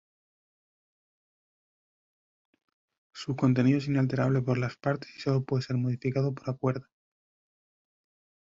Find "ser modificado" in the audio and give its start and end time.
5.61-6.33